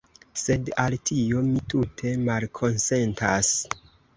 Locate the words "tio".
1.09-1.43